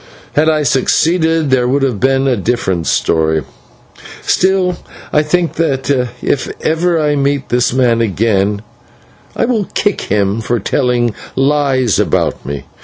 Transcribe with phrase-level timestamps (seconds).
[0.33, 3.43] Had I succeeded, there would have been a different story.
[4.23, 4.77] Still
[5.13, 5.91] I think that,
[6.23, 8.63] if ever I meet this man again,
[9.35, 12.65] I will kick him for telling lies about me.